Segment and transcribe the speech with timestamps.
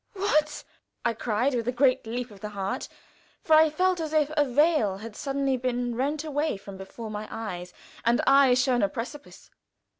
[0.13, 0.63] "What?"
[1.05, 2.87] I cried, with a great leap of the heart,
[3.43, 7.27] for I felt as if a veil had suddenly been rent away from before my
[7.29, 7.71] eyes
[8.03, 9.51] and I shown a precipice.